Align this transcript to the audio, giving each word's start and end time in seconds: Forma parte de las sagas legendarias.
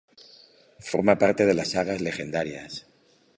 Forma 0.79 1.15
parte 1.19 1.45
de 1.45 1.53
las 1.53 1.67
sagas 1.69 2.01
legendarias. 2.01 2.87